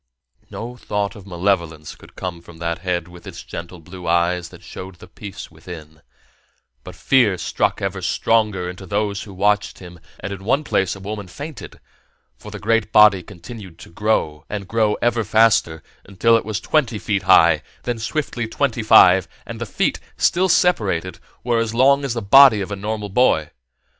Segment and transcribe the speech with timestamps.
[0.49, 4.63] No thought of malevolence could come from that head with its gentle blue eyes that
[4.63, 6.01] showed the peace within,
[6.83, 10.99] but fear struck ever stronger into those who watched him, and in one place a
[10.99, 11.79] woman fainted;
[12.35, 16.97] for the great body continued to grow, and grow ever faster, until it was twenty
[16.97, 22.15] feet high, then swiftly twenty five, and the feet, still separated, were as long as
[22.15, 23.51] the body of a normal boy.